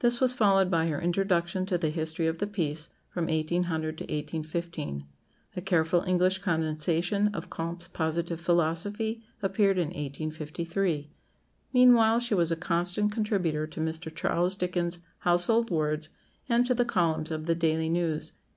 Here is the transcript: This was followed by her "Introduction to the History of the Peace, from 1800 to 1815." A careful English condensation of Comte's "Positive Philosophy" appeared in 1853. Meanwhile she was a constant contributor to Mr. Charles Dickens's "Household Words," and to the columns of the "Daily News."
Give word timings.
This 0.00 0.20
was 0.20 0.34
followed 0.34 0.68
by 0.68 0.88
her 0.88 1.00
"Introduction 1.00 1.64
to 1.66 1.78
the 1.78 1.90
History 1.90 2.26
of 2.26 2.38
the 2.38 2.48
Peace, 2.48 2.90
from 3.08 3.26
1800 3.28 3.98
to 3.98 4.02
1815." 4.02 5.06
A 5.54 5.60
careful 5.60 6.02
English 6.08 6.38
condensation 6.38 7.28
of 7.28 7.50
Comte's 7.50 7.86
"Positive 7.86 8.40
Philosophy" 8.40 9.22
appeared 9.40 9.78
in 9.78 9.90
1853. 9.90 11.12
Meanwhile 11.72 12.18
she 12.18 12.34
was 12.34 12.50
a 12.50 12.56
constant 12.56 13.12
contributor 13.12 13.68
to 13.68 13.78
Mr. 13.78 14.12
Charles 14.12 14.56
Dickens's 14.56 15.04
"Household 15.18 15.70
Words," 15.70 16.08
and 16.48 16.66
to 16.66 16.74
the 16.74 16.84
columns 16.84 17.30
of 17.30 17.46
the 17.46 17.54
"Daily 17.54 17.88
News." 17.88 18.32